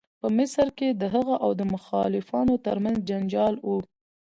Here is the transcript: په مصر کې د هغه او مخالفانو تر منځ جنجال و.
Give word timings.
په 0.21 0.27
مصر 0.37 0.67
کې 0.77 0.89
د 1.01 1.03
هغه 1.15 1.35
او 1.43 1.51
مخالفانو 1.75 2.55
تر 2.65 2.77
منځ 2.83 2.97
جنجال 3.09 3.55
و. 3.67 3.69